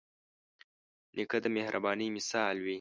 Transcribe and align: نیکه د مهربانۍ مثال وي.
نیکه 1.15 1.37
د 1.43 1.45
مهربانۍ 1.57 2.07
مثال 2.17 2.55
وي. 2.63 2.69